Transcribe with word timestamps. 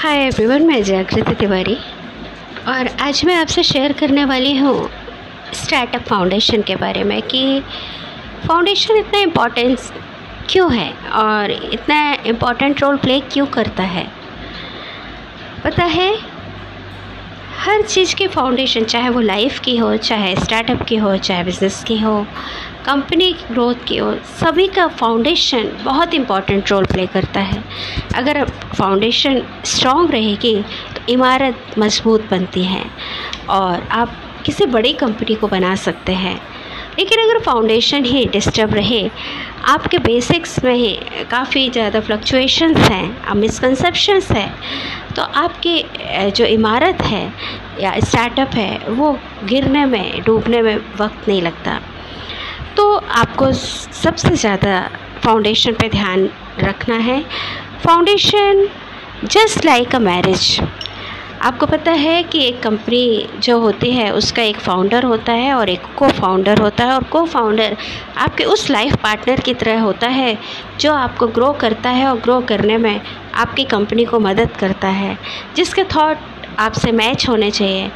Hi 0.00 0.18
everyone 0.18 0.62
मैं 0.66 0.82
जागृति 0.82 1.34
तिवारी 1.34 1.74
और 2.68 2.88
आज 3.00 3.24
मैं 3.24 3.34
आपसे 3.34 3.62
शेयर 3.62 3.92
करने 3.92 4.24
वाली 4.24 4.56
हूँ 4.58 4.88
स्टार्टअप 5.54 6.02
फाउंडेशन 6.02 6.62
के 6.62 6.76
बारे 6.76 7.02
में 7.04 7.20
कि 7.22 7.60
फाउंडेशन 8.46 8.96
इतना 8.96 9.18
इम्पोर्टेंस 9.18 9.92
क्यों 10.50 10.72
है 10.74 10.92
और 11.06 11.50
इतना 11.50 12.00
इम्पोर्टेंट 12.26 12.82
रोल 12.82 12.96
प्ले 12.96 13.20
क्यों 13.20 13.46
करता 13.46 13.82
है। 13.82 14.06
पता 15.64 15.84
है, 15.84 16.14
हर 17.58 17.82
चीज़ 17.82 18.14
की 18.14 18.28
फाउंडेशन 18.28 18.84
चाहे 18.84 19.08
वो 19.08 19.20
लाइफ 19.20 19.60
की 19.60 19.76
हो, 19.76 19.96
चाहे 19.96 20.34
स्टार्टअप 20.36 20.82
की 20.82 20.96
हो, 20.96 21.16
चाहे 21.16 21.44
बिज़नेस 21.44 21.84
की 21.84 21.98
हो 21.98 22.26
कंपनी 22.86 23.32
की 23.32 23.52
ग्रोथ 23.52 23.84
की 23.88 23.98
ओर 24.00 24.20
सभी 24.40 24.66
का 24.68 24.86
फाउंडेशन 24.90 25.70
बहुत 25.84 26.14
इंपॉर्टेंट 26.14 26.70
रोल 26.70 26.84
प्ले 26.84 27.06
करता 27.06 27.40
है। 27.40 27.62
अगर 28.16 28.44
फाउंडेशन 28.74 29.42
स्ट्रॉन्ग 29.66 30.10
रहेगी 30.10 30.54
तो 30.94 31.12
इमारत 31.12 31.74
मज़बूत 31.78 32.28
बनती 32.30 32.64
है 32.64 32.84
और 33.50 33.82
आप 33.92 34.16
किसी 34.46 34.66
बड़ी 34.68 34.92
कंपनी 34.94 35.34
को 35.34 35.48
बना 35.48 35.74
सकते 35.78 36.12
हैं। 36.14 36.40
लेकिन 36.98 37.18
अगर 37.20 37.38
फाउंडेशन 37.42 38.04
ही 38.04 38.24
डिस्टर्ब 38.28 38.74
रहे, 38.74 39.08
आपके 39.66 39.98
बेसिक्स 40.00 40.62
में 40.64 40.74
ही 40.74 40.92
काफ़ी 41.30 41.68
ज़्यादा 41.70 42.00
फ्लक्चुएशंस 42.00 42.78
हैं 42.90 43.34
मिसकंसेप्शंस 43.36 44.30
हैं 44.32 44.52
तो 45.16 45.22
आपकी 45.22 45.82
जो 46.30 46.44
इमारत 46.46 47.02
है 47.02 47.24
या 47.80 47.98
स्टार्टअप 48.00 48.54
है, 48.54 48.78
वो 48.88 49.12
गिरने 49.44 49.84
में, 49.86 50.22
डूबने 50.24 50.62
में 50.62 50.76
वक्त 51.00 51.28
नहीं 51.28 51.42
लगता। 51.42 51.80
तो 52.76 52.94
आपको 52.94 53.52
सबसे 53.52 54.34
ज़्यादा 54.36 54.80
फाउंडेशन 55.24 55.72
पे 55.72 55.88
ध्यान 55.88 56.28
रखना 56.58 56.96
है। 56.98 57.20
Foundation 57.84 58.68
just 59.24 59.64
like 59.64 59.94
a 59.94 59.98
marriage 59.98 60.60
आपको 61.42 61.66
पता 61.66 61.90
है 61.92 62.22
कि 62.22 62.44
एक 62.46 62.62
कंपनी 62.62 63.28
जो 63.42 63.58
होती 63.60 63.90
है, 63.90 64.10
उसका 64.12 64.42
एक 64.42 64.56
फाउंडर 64.58 65.04
होता 65.04 65.32
है 65.32 65.52
और 65.54 65.68
एक 65.68 65.82
को 65.98 66.08
फाउंडर 66.10 66.60
होता 66.60 66.84
है 66.84 66.94
और 66.94 67.04
को 67.04 67.24
फाउंडर 67.26 67.76
आपके 68.18 68.44
उस 68.44 68.68
लाइफ 68.70 68.96
पार्टनर 69.02 69.40
की 69.40 69.54
तरह 69.54 69.80
होता 69.80 70.08
है 70.08 70.36
जो 70.80 70.92
आपको 70.94 71.26
ग्रो 71.28 71.52
करता 71.60 71.90
है 71.90 72.06
और 72.06 72.18
ग्रो 72.20 72.40
करने 72.48 72.76
में 72.78 73.00
आपकी 73.34 73.64
कंपनी 73.66 74.04
को 74.04 74.20
मदद 74.20 74.56
करता 74.60 74.88
है। 74.88 75.16
जिसके 75.56 75.84
थॉट 75.86 76.18
आपसे 76.58 76.92
मैच 76.92 77.28
होने 77.28 77.50
चाहिए। 77.50 77.90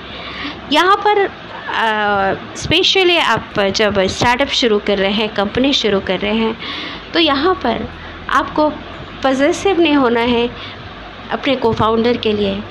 यहाँ 0.72 0.97
पर 0.97 1.28
स्पेशली 1.67 3.17
आप 3.19 3.59
जब 3.77 4.01
स्टार्टअप 4.07 4.48
शुरू 4.51 4.79
कर 4.87 4.98
रहे 4.98 5.12
हैं, 5.12 5.29
कंपनी 5.34 5.73
शुरू 5.73 6.01
कर 6.01 6.19
रहे 6.20 6.34
हैं 6.34 6.57
तो 7.12 7.20
यहाँ 7.20 7.55
पर 7.62 7.87
आपको 8.31 8.69
पजेसिव 9.25 9.81
नहीं 9.81 9.95
होना 9.97 10.20
है 10.20 10.48
अपने 11.33 11.55
को 11.57 11.73
फाउंडर 11.73 12.17
के 12.17 12.33
लिए। 12.33 12.62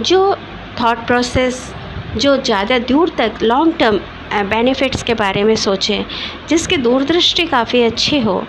जो 0.00 0.36
थॉट 0.80 1.06
प्रोसेस 1.06 1.72
जो 2.16 2.36
ज़्यादा 2.36 2.78
दूर 2.80 3.12
तक 3.18 3.42
लॉन्ग 3.42 3.74
टर्म 3.78 3.98
बेनिफिट्स 4.32 5.02
के 5.02 5.14
बारे 5.14 5.42
में 5.44 5.54
सोचें, 5.56 6.04
जिसकी 6.48 6.76
दूरदृष्टि 6.76 7.46
काफ़ी 7.46 7.82
अच्छी 7.82 8.18
हो 8.20 8.42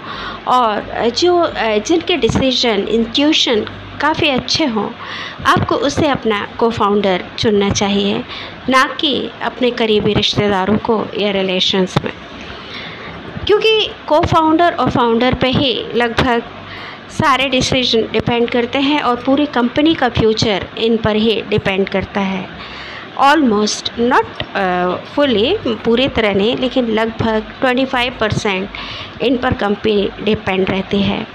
और 0.47 1.09
जो 1.17 1.52
जिनके 1.58 2.17
डिसीज़न 2.17 2.88
इंट्यूशन 2.88 3.66
काफ़ी 4.02 4.30
अच्छे 4.30 4.66
हों, 4.66 4.89
आपको 5.47 5.75
उसे 5.75 6.08
अपना 6.08 6.47
को 6.59 6.69
फाउंडर 6.69 7.23
चुनना 7.39 7.69
चाहिए, 7.69 8.23
ना 8.69 8.84
कि 9.00 9.30
अपने 9.42 9.72
करीबी 9.72 10.14
रिश्तेदारों 10.14 10.78
को 10.78 11.03
या 11.19 11.31
रिलेशंस 11.31 11.95
में। 12.06 12.12
क्योंकि 13.47 13.89
को 14.08 14.19
फाउंडर 14.22 14.73
और 14.73 14.89
फाउंडर 14.89 15.34
पे 15.34 15.47
ही 15.47 15.73
लगभग 15.95 16.44
सारे 17.12 17.47
डिसीज़न 17.50 18.08
डिपेंड 18.12 18.50
करते 18.50 18.80
हैं 18.80 19.02
और 19.02 19.16
पूरी 19.16 19.45
कंपनी 19.45 19.94
का 19.94 20.09
फ्यूचर 20.09 20.66
इन 20.78 20.97
पर 20.97 21.16
ही 21.16 21.41
डिपेंड 21.50 21.88
करता 21.89 22.22
है। 22.22 22.47
ऑलमोस्ट 23.19 23.91
नॉट 24.00 24.44
फुली 25.16 25.55
पूरी 25.85 26.07
तरह 26.07 26.33
नहीं 26.33 26.55
लेकिन 26.57 26.89
लगभग 26.89 27.51
25 27.63 28.19
परसेंट 28.19 28.69
इन 29.22 29.38
पर 29.38 29.53
कंपनी 29.53 30.09
डिपेंड 30.23 30.69
रहती 30.69 31.01
है। 31.01 31.25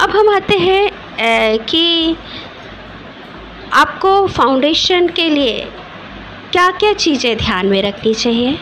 अब 0.00 0.10
हम 0.10 0.28
आते 0.28 0.58
हैं 0.58 0.88
uh, 0.88 1.70
कि 1.70 2.16
आपको 3.72 4.26
फाउंडेशन 4.26 5.08
के 5.08 5.28
लिए 5.30 5.58
क्या 6.52 6.70
क्या 6.70 6.92
चीज़ें 6.94 7.36
ध्यान 7.36 7.66
में 7.66 7.80
रखनी 7.82 8.14
चाहिए? 8.14 8.58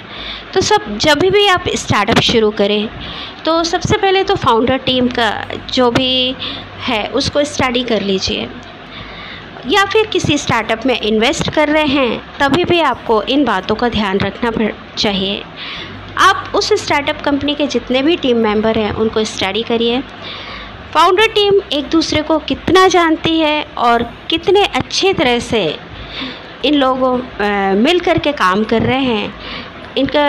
तो 0.54 0.60
सब 0.60 0.96
जब 0.98 1.18
भी 1.32 1.46
आप 1.48 1.64
स्टार्टअप 1.76 2.20
शुरू 2.22 2.50
करें 2.50 2.88
तो 3.44 3.62
सबसे 3.64 3.96
पहले 3.96 4.22
तो 4.24 4.34
फाउंडर 4.34 4.78
टीम 4.86 5.08
का 5.08 5.30
जो 5.72 5.90
भी 5.90 6.34
है 6.86 7.06
उसको 7.10 7.44
स्टडी 7.44 7.82
कर 7.84 8.02
लीजिए। 8.02 8.48
या 9.68 9.84
फिर 9.84 10.06
किसी 10.06 10.36
स्टार्टअप 10.38 10.86
में 10.86 11.00
इन्वेस्ट 11.00 11.50
कर 11.50 11.68
रहे 11.68 11.86
हैं, 11.86 12.38
तभी 12.38 12.64
भी 12.64 12.80
आपको 12.80 13.22
इन 13.22 13.44
बातों 13.44 13.74
का 13.74 13.88
ध्यान 13.88 14.18
रखना 14.18 14.50
चाहिए। 14.98 15.42
आप 16.18 16.52
उस 16.54 16.72
स्टार्टअप 16.82 17.20
कंपनी 17.20 17.54
के 17.54 17.66
जितने 17.66 18.02
भी 18.02 18.16
टीम 18.16 18.36
मेंबर 18.38 18.78
हैं, 18.78 18.92
उनको 18.92 19.24
स्टडी 19.24 19.62
करिए। 19.62 20.00
फाउंडर 20.94 21.26
टीम 21.28 21.60
एक 21.72 21.88
दूसरे 21.90 22.22
को 22.22 22.38
कितना 22.38 22.86
जानती 22.88 23.38
है 23.38 23.62
और 23.78 24.02
कितने 24.30 24.64
अच्छे 24.64 25.12
तरह 25.12 25.38
से 25.38 25.64
इन 26.64 26.74
लोगों 26.74 27.16
मिल 27.76 28.00
कर 28.00 28.18
के 28.18 28.32
काम 28.32 28.64
कर 28.64 28.82
रहे 28.82 29.02
हैं। 29.02 29.34
इनका 29.98 30.26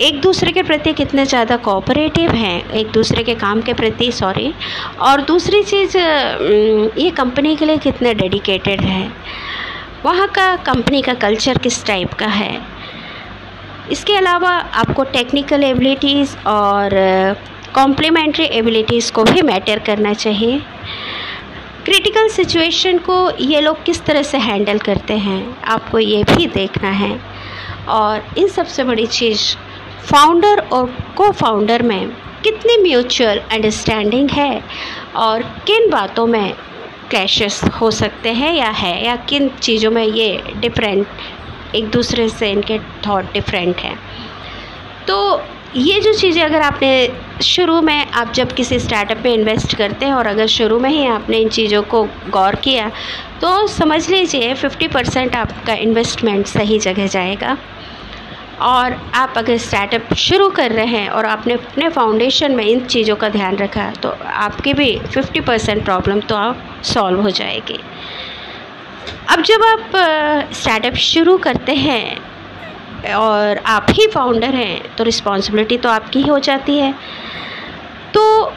एक 0.00 0.20
दूसरे 0.20 0.52
के 0.52 0.62
प्रति 0.62 0.92
कितने 0.92 1.24
ज़्यादा 1.26 1.56
कोऑपरेटिव 1.56 2.30
हैं? 2.30 2.70
एक 2.70 2.90
दूसरे 2.90 3.22
के 3.22 3.34
काम 3.34 3.60
के 3.62 3.72
प्रति 3.74 4.10
सॉरी 4.12 4.52
और 5.00 5.20
दूसरी 5.20 5.62
चीज़ 5.62 5.96
ये 5.96 7.10
कंपनी 7.10 7.54
के 7.56 7.64
लिए 7.64 7.76
कितने 7.78 8.14
डेडिकेटेड 8.14 8.80
है? 8.80 9.10
वहाँ 10.04 10.26
का 10.28 10.54
कंपनी 10.56 11.02
का 11.02 11.14
कल्चर 11.14 11.58
किस 11.58 11.84
टाइप 11.86 12.14
का 12.14 12.26
है? 12.26 12.60
इसके 13.90 14.16
अलावा 14.16 14.50
आपको 14.50 15.04
टेक्निकल 15.12 15.64
एबिलिटीज़ 15.64 16.36
और 16.48 16.90
कॉम्प्लीमेंट्री 17.74 18.44
एबिलिटीज़ 18.44 19.12
को 19.12 19.24
भी 19.24 19.42
मैटर 19.42 19.78
करना 19.78 20.12
चाहिए. 20.14 20.60
क्रिटिकल 21.84 22.28
सिचुएशन 22.28 22.98
को 22.98 23.30
ये 23.40 23.60
लोग 23.60 23.82
किस 23.84 24.04
तरह 24.04 24.22
से 24.22 24.38
हैंडल 24.38 24.78
करते 24.78 25.14
हैं, 25.14 25.56
आपको 25.64 25.98
ये 25.98 26.22
भी 26.24 26.46
देखना 26.46 26.90
है. 26.90 27.18
और 27.88 28.24
इन 28.38 28.48
सबसे 28.48 28.84
बड़ी 28.84 29.06
चीज़ 29.06 29.54
फाउंडर 30.04 30.58
और 30.72 30.86
को 31.16 31.30
फाउंडर 31.32 31.82
में 31.82 32.08
कितनी 32.44 32.76
म्यूचुअल 32.82 33.38
अंडरस्टैंडिंग 33.38 34.30
है 34.30 34.62
और 35.18 35.42
किन 35.66 35.88
बातों 35.90 36.26
में 36.26 36.52
क्लैशेस 37.10 37.60
हो 37.80 37.90
सकते 37.90 38.32
हैं 38.32 38.52
या 38.54 38.68
है, 38.70 39.04
या 39.04 39.16
किन 39.28 39.48
चीज़ों 39.60 39.90
में 39.90 40.04
ये 40.04 40.42
डिफरेंट 40.60 41.74
एक 41.74 41.90
दूसरे 41.90 42.28
से 42.28 42.50
इनके 42.50 42.78
थॉट 43.06 43.32
डिफरेंट 43.32 43.76
हैं। 43.76 43.98
तो 45.08 45.42
ये 45.76 46.00
जो 46.00 46.12
चीज़ें 46.12 46.42
अगर 46.42 46.62
आपने 46.62 47.42
शुरू 47.42 47.80
में, 47.82 48.06
आप 48.06 48.32
जब 48.32 48.52
किसी 48.52 48.78
स्टार्टअप 48.78 49.22
में 49.24 49.32
इन्वेस्ट 49.34 49.74
करते 49.76 50.06
हैं 50.06 50.12
और 50.12 50.26
अगर 50.26 50.46
शुरू 50.48 50.78
में 50.78 50.90
ही 50.90 51.06
आपने 51.08 51.38
इन 51.38 51.48
चीज़ों 51.50 51.82
को 51.84 52.02
गौर 52.30 52.54
किया 52.64 52.90
तो 53.40 53.66
समझ 53.68 54.08
लीजिए 54.10 54.54
50 54.56 54.88
परसेंट 54.88 55.36
आपका 55.36 55.74
इन्वेस्टमेंट 55.76 56.46
सही 56.46 56.78
जगह 56.78 57.06
जाएगा। 57.06 57.56
और 58.62 58.92
आप 59.14 59.34
अगर 59.36 59.56
स्टार्टअप 59.58 60.12
शुरू 60.18 60.48
कर 60.50 60.72
रहे 60.72 60.86
हैं 60.86 61.08
और 61.10 61.26
आपने 61.26 61.54
अपने 61.54 61.88
फाउंडेशन 61.90 62.52
में 62.52 62.64
इन 62.64 62.84
चीज़ों 62.86 63.16
का 63.16 63.28
ध्यान 63.28 63.56
रखा 63.56 63.90
तो 64.02 64.08
आपकी 64.24 64.74
भी 64.74 64.90
50 65.08 65.40
परसेंट 65.46 65.84
प्रॉब्लम 65.84 66.20
तो 66.22 66.34
आप 66.36 66.64
सॉल्व 66.84 67.20
हो 67.20 67.30
जाएगी। 67.30 67.78
अब 69.30 69.42
जब 69.42 69.62
आप 69.64 69.90
स्टार्टअप 70.54 70.94
शुरू 71.00 71.36
करते 71.38 71.74
हैं 71.74 73.14
और 73.14 73.58
आप 73.66 73.86
ही 73.90 74.06
फाउंडर 74.06 74.54
हैं 74.54 74.94
तो 74.96 75.04
रिस्पॉन्सिबिलिटी 75.04 75.78
तो 75.78 75.88
आपकी 75.88 76.22
ही 76.22 76.28
हो 76.28 76.38
जाती 76.40 76.78
है। 76.78 76.94
तो 78.14 78.52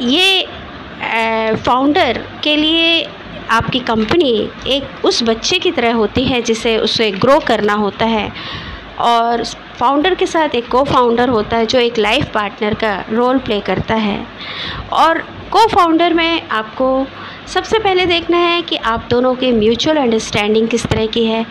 ये 0.00 0.46
फाउंडर 1.56 2.24
के 2.44 2.56
लिए 2.56 3.02
आपकी 3.50 3.80
कंपनी 3.82 4.32
एक 4.68 5.04
उस 5.04 5.22
बच्चे 5.22 5.58
की 5.58 5.70
तरह 5.70 5.94
होती 5.94 6.24
है 6.24 6.40
जिसे 6.42 6.76
उसे 6.78 7.10
ग्रो 7.12 7.38
करना 7.48 7.74
होता 7.76 8.06
है। 8.06 8.30
और 9.00 9.44
फाउंडर 9.78 10.14
के 10.14 10.26
साथ 10.26 10.54
एक 10.54 10.68
को 10.68 10.82
फाउंडर 10.84 11.28
होता 11.28 11.56
है 11.56 11.66
जो 11.66 11.78
एक 11.78 11.98
लाइफ 11.98 12.32
पार्टनर 12.34 12.74
का 12.74 12.94
रोल 13.10 13.38
प्ले 13.38 13.60
करता 13.60 13.94
है। 13.94 14.18
और 14.92 15.18
को 15.52 15.66
फाउंडर 15.68 16.14
में 16.14 16.48
आपको 16.48 17.06
सबसे 17.46 17.78
पहले 17.78 18.06
देखना 18.06 18.36
है 18.38 18.60
कि 18.62 18.76
आप 18.76 19.06
दोनों 19.10 19.34
के 19.34 19.50
म्यूचुअल 19.52 19.96
अंडरस्टैंडिंग 19.96 20.68
किस 20.68 20.86
तरह 20.86 21.06
की 21.06 21.24
है। 21.26 21.44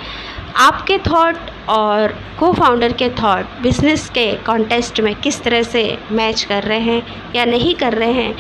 आपके 0.58 0.98
थॉट 0.98 1.36
और 1.70 2.16
को 2.40 2.52
फाउंडर 2.54 2.94
के 2.94 3.10
थॉट 3.12 3.62
बिज़नेस 3.62 4.10
के 4.10 4.26
कॉन्टेस्ट 4.46 5.00
में 5.02 5.14
किस 5.16 5.42
तरह 5.44 5.64
से 5.64 5.86
मैच 6.12 6.44
कर 6.44 6.64
रहे 6.64 6.80
हैं 6.80 7.32
या 7.36 7.46
नहीं 7.46 7.74
कर 7.76 7.94
रहे 7.94 8.12
हैं, 8.14 8.36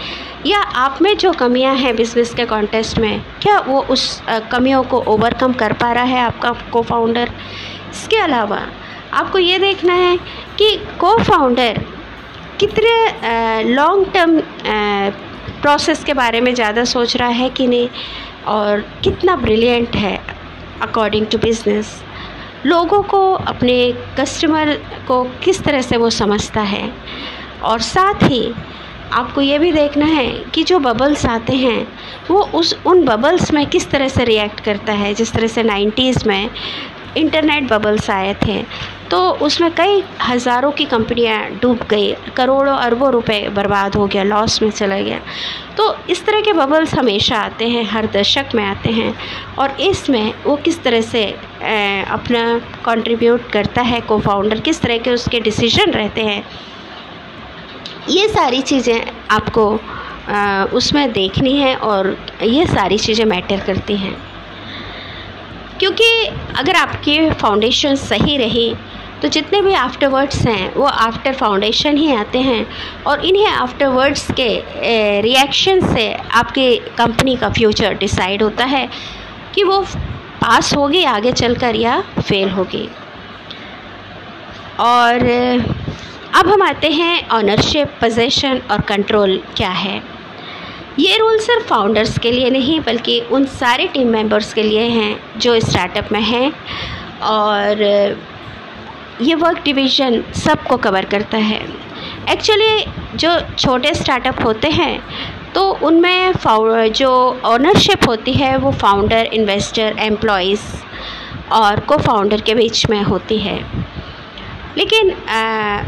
या 0.46 0.60
आप 0.60 1.02
में 1.02 1.16
जो 1.18 1.32
कमियाँ 1.32 1.76
हैं 1.76 1.96
बिज़नेस 1.96 2.34
के 2.34 2.46
कॉन्टेस्ट 2.46 3.00
में, 3.00 3.22
क्या 3.42 3.58
वो 3.60 3.82
उस 3.82 4.22
कमियों 4.52 4.84
को 4.84 5.00
ओवरकम 5.08 5.54
कर 5.54 5.74
पा 5.74 5.92
रहा 5.92 6.04
है 6.04 6.20
आपका 6.20 6.52
को 6.72 6.82
फाउंडर 6.82 7.32
इसके 7.92 8.18
अलावा 8.18 8.62
आपको 9.14 9.38
ये 9.38 9.58
देखना 9.60 9.94
है 9.94 10.18
कि 10.58 10.76
को 11.00 11.18
फाउंडर 11.18 11.82
कितने 12.60 13.74
लॉन्ग 13.74 14.12
टर्म 14.14 14.40
प्रोसेस 15.62 16.04
के 16.04 16.14
बारे 16.14 16.42
में 16.42 16.54
ज़्यादा 16.56 16.84
सोच 16.84 17.16
रहा 17.18 17.30
है 17.30 17.50
कि 17.50 17.68
नहीं 17.68 17.90
और 18.48 18.82
कितना 19.04 19.36
ब्रिलियंट 19.36 19.96
है 19.96 20.20
अकॉर्डिंग 20.82 21.28
टू 21.28 21.38
बिज़नेस 21.38 22.02
लोगों 22.66 23.02
को, 23.04 23.34
अपने 23.34 23.76
कस्टमर 24.20 24.74
को 25.08 25.24
किस 25.44 25.64
तरह 25.64 25.82
से 25.82 25.98
वो 25.98 26.10
समझता 26.10 26.62
है 26.62 26.90
और 27.64 27.82
साथ 27.82 28.24
ही 28.24 28.54
आपको 29.12 29.42
ये 29.42 29.58
भी 29.60 29.72
देखना 29.72 30.06
है 30.06 30.28
कि 30.54 30.64
जो 30.64 30.80
बबल्स 30.80 31.26
आते 31.26 31.56
हैं, 31.56 31.88
वो 32.30 32.42
उस, 32.56 32.76
उन 32.86 33.04
बबल्स 33.06 33.52
में 33.54 33.66
किस 33.66 33.90
तरह 33.92 34.08
से 34.08 34.24
रिएक्ट 34.26 34.60
करता 34.60 34.94
है। 34.94 35.14
जिस 35.14 35.34
तरह 35.34 35.48
से 35.48 35.64
नाइन्टीज़ 35.64 36.28
में 36.28 36.50
इंटरनेट 37.18 37.68
बबल्स 37.70 38.10
आए 38.10 38.34
थे 38.46 38.64
तो 39.14 39.20
उसमें 39.46 39.74
कई 39.76 40.02
हज़ारों 40.22 40.72
की 40.72 40.86
कंपनियाँ 40.86 41.40
डूब 41.62 41.80
गई, 41.90 42.12
करोड़ों 42.38 42.76
अरबों 42.76 43.12
रुपए 43.12 43.40
बर्बाद 43.56 43.96
हो 43.96 44.06
गया 44.08 44.24
लॉस 44.24 44.62
में 44.62 44.70
चला 44.70 44.98
गया। 45.00 45.20
तो 45.78 45.84
इस 46.10 46.26
तरह 46.26 46.42
के 46.42 46.54
बबल्स 46.54 46.94
हमेशा 46.96 47.38
आते 47.38 47.68
हैं, 47.70 47.84
हर 47.86 48.06
दशक 48.14 48.56
में 48.56 48.64
आते 48.64 48.92
हैं। 48.92 49.14
और 49.60 49.76
इसमें 49.82 50.34
वो 50.46 50.56
किस 50.58 50.82
तरह 50.84 51.02
से 51.02 51.24
अपना 52.12 52.42
कंट्रीब्यूट 52.86 53.50
करता 53.52 53.82
है 53.82 54.00
को 54.02 54.20
फाउंडर 54.20 54.60
किस 54.60 54.82
तरह 54.82 54.98
के 54.98 55.12
उसके 55.12 55.40
डिसीज़न 55.40 55.92
रहते 55.92 56.22
हैं, 56.22 56.44
ये 58.10 58.28
सारी 58.30 58.62
चीज़ें 58.64 59.06
आपको 59.32 59.68
उसमें 60.78 61.12
देखनी 61.12 61.56
है 61.58 61.76
और 61.78 62.16
ये 62.44 62.66
सारी 62.68 62.98
चीज़ें 62.98 63.26
मैटर 63.26 63.60
करती 63.66 63.98
हैं। 63.98 64.16
क्योंकि 65.80 66.10
अगर 66.58 66.76
आपकी 66.76 67.30
फाउंडेशन 67.32 67.96
सही 67.98 68.38
रही 68.38 68.74
तो 69.24 69.30
जितने 69.30 69.62
भी 69.62 69.74
आफ्टरवर्ड्स 69.74 70.46
हैं, 70.48 70.74
वो 70.76 70.86
आफ्टर 70.86 71.34
फाउंडेशन 71.34 71.98
ही 71.98 72.12
आते 72.14 72.40
हैं। 72.40 72.66
और 73.08 73.26
इन्हें 73.26 73.46
आफ्टरवर्ड्स 73.48 74.28
के 74.32 75.22
रिएक्शन 75.22 75.80
से 75.94 76.12
आपकी 76.14 76.76
कंपनी 76.98 77.36
का 77.36 77.50
फ्यूचर 77.50 77.94
डिसाइड 77.94 78.44
होता 78.44 78.66
है 78.66 78.88
कि 79.56 79.64
वो 79.64 79.80
पास 80.42 80.74
होगी 80.76 81.04
आगे 81.04 81.32
चलकर 81.32 81.76
या 81.76 82.00
फेल 82.20 82.50
होगी। 82.50 82.88
और 84.80 85.26
अब 86.36 86.48
हम 86.48 86.62
आते 86.62 86.90
हैं 86.90 87.30
ऑनरशिप 87.30 87.96
पोजेशन 88.02 88.62
और 88.72 88.82
कंट्रोल 88.82 89.38
क्या 89.58 89.70
है। 89.70 90.02
ये 91.00 91.18
रूल 91.18 91.38
सिर्फ़ 91.40 91.68
फाउंडर्स 91.68 92.18
के 92.20 92.32
लिए 92.32 92.50
नहीं, 92.50 92.80
बल्कि 92.80 93.20
उन 93.32 93.46
सारे 93.46 93.88
टीम 93.88 94.08
मेंबर्स 94.08 94.54
के 94.54 94.64
लिए 94.64 94.84
हैं 94.90 95.40
जो 95.40 95.60
स्टार्टअप 95.60 96.12
में 96.12 96.22
हैं। 96.22 96.52
और 97.22 97.76
ये 99.24 99.36
वर्क 99.36 99.62
डिवीज़न 99.66 100.22
सबको 100.36 100.78
कवर 100.78 101.06
करता 101.06 101.38
है। 101.40 101.60
एक्चुअली 102.30 103.18
जो 103.18 103.30
छोटे 103.58 103.94
स्टार्टअप 103.94 104.44
होते 104.46 104.70
हैं 104.72 105.04
तो 105.54 105.70
उनमें 105.84 106.34
जो 106.92 107.10
ऑनरशिप 107.46 108.08
होती 108.08 108.34
है, 108.34 108.56
वो 108.58 108.72
फाउंडर 108.74 109.30
इन्वेस्टर 109.34 109.96
एम्प्लॉयज़ 110.00 110.62
और 111.54 111.80
को 111.80 111.98
फाउंडर 111.98 112.42
के 112.42 112.56
बीच 112.56 112.90
में 112.90 113.02
होती 113.04 113.38
है। 113.38 113.58
लेकिन 114.78 115.10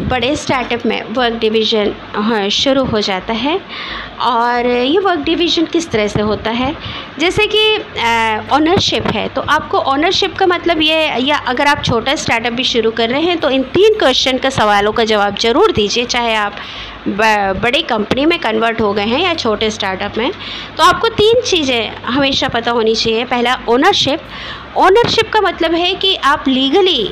बड़े 0.10 0.36
स्टार्टअप 0.36 0.86
में 0.86 1.02
वर्क 1.14 1.34
डिवीज़न 1.40 1.94
हाँ, 2.16 2.50
शुरू 2.52 2.84
हो 2.86 3.02
जाता 3.02 3.34
है। 3.34 3.60
और 4.22 4.68
ये 4.68 5.00
वर्क 5.00 5.20
डिवीज़न 5.22 5.66
किस 5.66 5.90
तरह 5.92 6.08
से 6.08 6.22
होता 6.22 6.52
है? 6.52 6.76
जैसे 7.20 7.48
कि 7.48 7.78
ऑनरशिप 8.56 9.08
है 9.08 9.28
तो 9.30 9.42
आपको 9.42 9.78
ऑनरशिप 9.78 10.36
का 10.38 10.46
मतलब 10.48 10.82
ये 10.82 10.98
या 11.20 11.38
अगर 11.48 11.68
आप 11.68 11.84
छोटा 11.84 12.16
स्टार्टअप 12.16 12.54
भी 12.54 12.64
शुरू 12.64 12.92
कर 12.92 13.10
रहे 13.10 13.22
हैं 13.22 13.38
तो 13.40 13.50
इन 13.50 13.64
तीन 13.74 13.98
क्वेश्चन 14.00 14.38
का 14.38 14.50
सवालों 14.52 14.92
का 14.92 15.04
जवाब 15.06 15.38
ज़रूर 15.40 15.72
दीजिए 15.72 16.06
चाहे 16.06 16.36
आप 16.36 16.56
बड़ी 17.08 17.82
कंपनी 17.84 18.26
में 18.26 18.38
कन्वर्ट 18.40 18.82
हो 18.82 18.92
गए 18.94 19.06
हैं 19.06 19.20
या 19.20 19.34
छोटे 19.36 19.70
स्टार्टअप 19.72 20.18
में। 20.18 20.32
तो 20.78 20.84
आपको 20.84 21.10
तीन 21.12 21.42
चीज़ें 21.42 21.96
हमेशा 22.06 22.48
पता 22.48 22.72
होनी 22.72 22.96
चाहिए। 22.96 23.26
पहला 23.26 23.58
ओनरशिप 23.70 24.22
ओनरशिप 24.78 25.30
का 25.34 25.42
मतलब 25.42 25.74
है 25.74 25.94
कि 25.96 26.16
आप 26.26 26.48
लीगली 26.48 27.12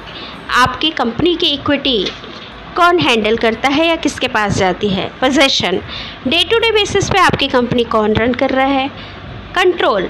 आपकी 0.51 0.89
कंपनी 0.89 1.35
की 1.35 1.45
इक्विटी 1.45 2.07
कौन 2.75 2.99
हैंडल 2.99 3.37
करता 3.37 3.69
है 3.69 3.87
या 3.87 3.95
किसके 3.95 4.27
पास 4.27 4.57
जाती 4.57 4.89
है? 4.89 5.07
Possession 5.07 5.81
day 6.27 6.43
to 6.43 6.57
day 6.59 6.71
basis 6.71 7.09
पे 7.09 7.19
आपकी 7.19 7.47
कंपनी 7.47 7.83
कौन 7.83 8.13
रन 8.13 8.33
कर 8.33 8.49
रहा 8.49 8.65
है? 8.65 8.87
कंट्रोल 9.55 10.09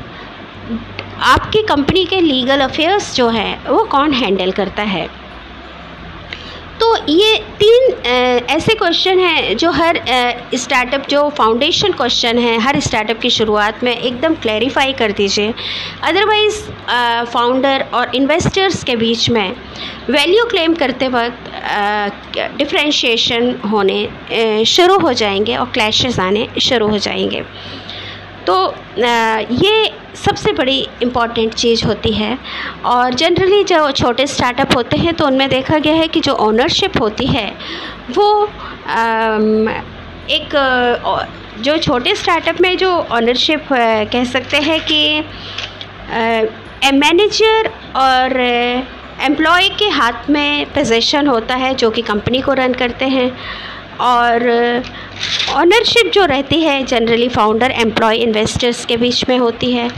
आपकी 1.21 1.61
कंपनी 1.61 2.05
के 2.05 2.21
लीगल 2.21 2.59
अफेयर्स 2.59 3.15
जो 3.15 3.29
हैं, 3.29 3.67
वो 3.67 3.83
कौन 3.83 4.13
हैंडल 4.13 4.51
करता 4.51 4.83
है? 4.83 5.22
तो 6.83 6.95
ये 7.09 7.35
तीन 7.59 7.91
ऐसे 8.51 8.73
क्वेश्चन 8.75 9.19
हैं 9.19 9.55
जो 9.57 9.69
हर 9.71 9.99
स्टार्टअप 10.55 11.05
जो 11.09 11.29
फाउंडेशन 11.37 11.91
क्वेश्चन 11.91 12.39
है, 12.39 12.57
हर 12.61 12.79
स्टार्टअप 12.79 13.19
की 13.19 13.29
शुरुआत 13.29 13.83
में 13.83 13.95
एकदम 13.95 14.33
क्लैरिफाई 14.43 14.93
कर 14.93 15.11
दीजिए। 15.11 15.53
अदरवाइज़ 16.03 16.59
फाउंडर 17.33 17.85
और 17.93 18.15
इन्वेस्टर्स 18.15 18.83
के 18.83 18.95
बीच 18.95 19.29
में 19.29 19.55
वैल्यू 20.09 20.45
क्लेम 20.45 20.73
करते 20.73 21.07
वक्त 21.07 21.51
डिफ्रेंशिएशन 22.57 23.55
होने 23.71 24.65
शुरू 24.65 24.97
हो 24.99 25.13
जाएँगे 25.13 25.55
और 25.55 25.71
क्लैशेस 25.73 26.19
आने 26.19 26.47
शुरू 26.61 26.87
हो 26.87 26.97
जाएँगे। 26.97 27.43
तो 28.47 28.55
ये 29.03 29.91
सबसे 30.15 30.51
बड़ी 30.53 30.79
इंपॉर्टेंट 31.03 31.53
चीज़ 31.53 31.85
होती 31.85 32.11
है। 32.13 32.37
और 32.85 33.13
जनरली 33.13 33.63
जो 33.63 33.91
छोटे 33.91 34.27
स्टार्टअप 34.27 34.75
होते 34.75 34.97
हैं 34.97 35.13
तो 35.13 35.25
उनमें 35.25 35.47
देखा 35.49 35.77
गया 35.77 35.93
है 35.95 36.07
कि 36.07 36.19
जो 36.19 36.33
ओनरशिप 36.47 37.01
होती 37.01 37.25
है, 37.27 37.47
वो 38.11 38.49
एक 40.31 40.55
जो 41.59 41.77
छोटे 41.77 42.15
स्टार्टअप 42.15 42.61
में 42.61 42.75
जो 42.77 42.91
ओनरशिप 43.11 43.67
कह 44.11 44.23
सकते 44.25 44.57
हैं 44.59 44.79
कि 44.81 45.23
मैनेजर 46.93 47.69
और 47.97 48.39
एम्प्लॉय 49.23 49.67
के 49.79 49.87
हाथ 49.89 50.29
में 50.29 50.65
पोजीशन 50.73 51.27
होता 51.27 51.55
है, 51.55 51.73
जो 51.75 51.89
कि 51.89 52.01
कंपनी 52.01 52.41
को 52.41 52.53
रन 52.53 52.73
करते 52.73 53.05
हैं। 53.07 53.31
और 54.01 54.49
ऑनरशिप 55.53 56.11
जो 56.13 56.25
रहती 56.25 56.59
है 56.61 56.83
जनरली 56.83 57.27
फाउंडर 57.29 57.71
एम्प्लॉय 57.71 58.17
इन्वेस्टर्स 58.17 58.85
के 58.85 58.97
बीच 58.97 59.23
में 59.29 59.37
होती 59.37 59.71
है 59.71 59.89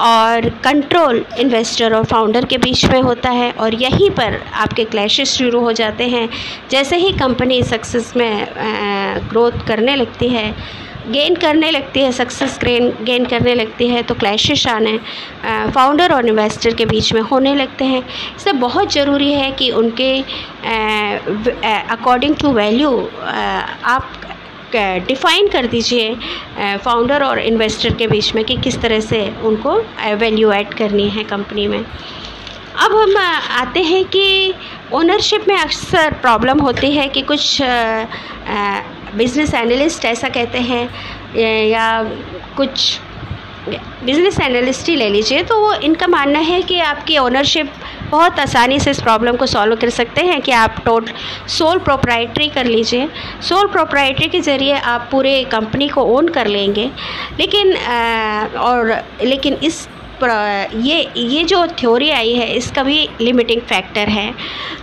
और 0.00 0.48
कंट्रोल 0.64 1.24
इन्वेस्टर 1.38 1.94
और 1.94 2.04
फाउंडर 2.04 2.44
के 2.44 2.58
बीच 2.58 2.84
में 2.84 3.00
होता 3.02 3.30
है 3.30 3.50
और 3.52 3.74
यहीं 3.74 4.10
पर 4.10 4.38
आपके 4.54 4.84
क्लैशेस 4.84 5.32
शुरू 5.32 5.60
हो 5.60 5.72
जाते 5.72 6.08
हैं। 6.08 6.28
जैसे 6.70 6.96
ही 6.96 7.12
कंपनी 7.12 7.62
सक्सेस 7.62 8.12
में 8.16 8.46
ग्रोथ 9.30 9.66
करने 9.66 9.96
लगती 9.96 10.28
है 10.28 10.54
गेन 11.10 11.34
करने 11.36 11.70
लगती 11.70 12.00
है 12.00 12.12
सक्सेस 12.12 12.58
गेन 12.64 12.88
गेन 13.04 13.24
करने 13.26 13.54
लगती 13.54 13.88
है 13.88 14.02
तो 14.02 14.14
क्लैशेस 14.14 14.66
आने 14.68 14.98
फाउंडर 15.46 16.12
और 16.14 16.26
इन्वेस्टर 16.28 16.74
के 16.74 16.84
बीच 16.86 17.12
में 17.12 17.20
होने 17.22 17.54
लगते 17.54 17.84
हैं। 17.84 18.02
इससे 18.36 18.52
बहुत 18.60 18.92
ज़रूरी 18.92 19.32
है 19.32 19.50
कि 19.52 19.70
उनके 19.72 20.12
अकॉर्डिंग 21.92 22.36
टू 22.36 22.52
वैल्यू 22.52 22.90
आप 23.86 24.10
डिफ़ाइन 25.06 25.48
कर 25.48 25.66
दीजिए 25.66 26.14
फाउंडर 26.84 27.22
और 27.24 27.38
इन्वेस्टर 27.40 27.94
के 27.94 28.06
बीच 28.06 28.34
में 28.34 28.44
कि 28.44 28.56
किस 28.56 28.80
तरह 28.82 29.00
से 29.02 29.26
उनको 29.44 29.76
वैल्यू 30.16 30.52
ऐड 30.52 30.74
करनी 30.74 31.08
है 31.10 31.24
कंपनी 31.24 31.66
में। 31.68 31.78
अब 31.78 32.92
हम 32.92 33.16
आते 33.16 33.80
हैं 33.82 34.04
कि 34.06 34.54
ओनरशिप 34.94 35.48
में 35.48 35.56
अक्सर 35.56 36.12
प्रॉब्लम 36.20 36.60
होती 36.60 36.90
है 36.92 37.06
कि 37.08 37.22
कुछ 37.22 37.62
बिज़नेस 39.16 39.54
एनालिस्ट 39.54 40.04
ऐसा 40.04 40.28
कहते 40.28 40.58
हैं 40.60 40.88
या 41.68 42.02
कुछ 42.56 42.98
बिज़नेस 44.04 44.40
एनालिस्ट 44.40 44.88
ही 44.88 44.94
ले 44.96 45.08
लीजिए 45.08 45.42
तो 45.42 45.58
वो 45.60 45.72
इनका 45.86 46.06
मानना 46.06 46.38
है 46.38 46.60
कि 46.62 46.78
आपकी 46.80 47.18
ओनरशिप 47.18 47.72
बहुत 48.10 48.38
आसानी 48.40 48.78
से 48.80 48.90
इस 48.90 49.00
प्रॉब्लम 49.02 49.36
को 49.36 49.46
सॉल्व 49.46 49.76
कर 49.76 49.90
सकते 49.90 50.20
हैं 50.26 50.40
कि 50.42 50.52
आप 50.52 50.82
टोट 50.84 51.10
सोल 51.48 51.78
प्रोप्राइटरी 51.78 52.48
कर 52.48 52.66
लीजिए। 52.66 53.08
सोल 53.48 53.66
प्रोप्राइटरी 53.66 54.28
के 54.28 54.40
ज़रिए 54.40 54.78
आप 54.92 55.08
पूरे 55.10 55.42
कंपनी 55.44 55.88
को 55.88 56.02
ओन 56.16 56.28
कर 56.28 56.46
लेंगे। 56.46 56.90
लेकिन 57.40 57.76
आ, 57.76 58.46
और 58.58 59.02
लेकिन 59.22 59.54
इस 59.54 59.88
ये 60.22 61.00
ये 61.16 61.42
जो 61.44 61.66
थ्योरी 61.80 62.10
आई 62.10 62.32
है, 62.32 62.46
इसका 62.54 62.82
भी 62.82 63.08
लिमिटिंग 63.20 63.60
फैक्टर 63.62 64.08
है। 64.08 64.32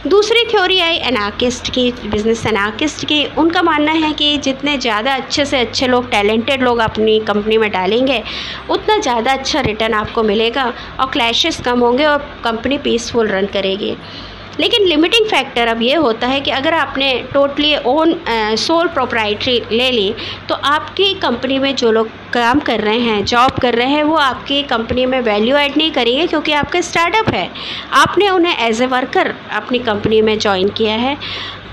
दूसरी 0.08 0.44
थ्योरी 0.52 0.80
आई 0.80 0.96
एनाकिस्ट 1.08 1.70
की 1.74 1.92
बिज़नेस 2.06 2.46
एनाकिस्ट 2.46 3.06
की। 3.06 3.24
उनका 3.38 3.62
मानना 3.64 3.92
है 3.94 4.12
कि 4.14 4.38
जितने 4.38 4.78
ज़्यादा 4.78 5.16
अच्छे 5.16 5.46
से 5.46 5.60
अच्छे 5.60 5.88
लोग 5.88 6.10
टैलेंटेड 6.12 6.64
लोग 6.64 6.80
अपनी 6.80 7.20
कंपनी 7.28 7.58
में 7.58 7.70
डालेंगे, 7.72 8.22
उतना 8.70 8.98
ज़्यादा 9.00 9.34
अच्छा 9.34 9.62
रिटर्न 9.62 9.94
आपको 9.94 10.24
मिलेगा 10.24 10.74
और 11.00 11.10
क्लैशेस 11.12 11.62
कम 11.66 11.80
होंगे 11.80 12.06
और 12.06 12.18
कंपनी 12.44 12.78
पीसफुल 12.80 13.28
रन 13.28 13.46
करेगी। 13.54 13.96
लेकिन 14.60 14.86
लिमिटिंग 14.88 15.26
फैक्टर 15.30 15.68
अब 15.68 15.82
ये 15.82 15.96
होता 15.96 16.28
है 16.28 16.40
कि 16.42 16.52
अगर 16.52 16.74
आपने 16.74 17.14
टोटली 17.34 17.76
ओन 17.88 18.16
सोल 18.58 18.88
प्रोप्राइटरी 18.90 19.62
ले 19.72 19.90
ली 19.92 20.14
तो 20.50 20.56
आपकी 20.56 21.14
कंपनी 21.22 21.60
में 21.60 21.76
जो 21.76 21.92
लोग 21.92 22.10
काम 22.34 22.60
कर 22.60 22.82
रहे 22.82 23.00
हैं 23.00 23.24
जॉब 23.26 23.60
कर 23.62 23.76
रहे 23.76 23.88
हैं, 23.88 24.04
वो 24.04 24.16
आपकी 24.16 24.62
कंपनी 24.66 25.06
में 25.06 25.20
वैल्यू 25.22 25.56
ऐड 25.58 25.78
नहीं 25.78 25.92
करेंगे 25.92 26.26
क्योंकि 26.28 26.54
आपका 26.54 26.82
स्टार्टअप 26.82 27.30
है। 27.34 27.50
आपने 27.96 28.30
उन्हें 28.30 28.58
एज 28.68 28.82
ए 28.82 28.86
वर्कर 28.88 29.34
अपनी 29.52 29.80
कंपनी 29.82 30.22
में 30.22 30.38
ज्वाइन 30.40 30.70
किया 30.78 30.96
है 30.96 31.16